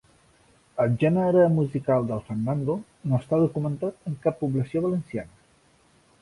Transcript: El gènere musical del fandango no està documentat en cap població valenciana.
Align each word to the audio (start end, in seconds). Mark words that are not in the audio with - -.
El 0.83 0.93
gènere 1.01 1.43
musical 1.57 2.07
del 2.11 2.23
fandango 2.29 2.77
no 3.11 3.19
està 3.19 3.39
documentat 3.45 4.11
en 4.13 4.17
cap 4.25 4.41
població 4.45 4.85
valenciana. 4.89 5.39